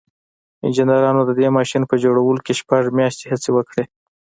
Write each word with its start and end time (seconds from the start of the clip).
انجنيرانو 0.65 1.21
د 1.25 1.31
دې 1.39 1.47
ماشين 1.57 1.83
په 1.87 1.95
جوړولو 2.03 2.39
کې 2.45 2.53
شپږ 2.59 2.83
مياشتې 2.97 3.25
هڅې 3.31 3.49
وکړې. 3.53 3.83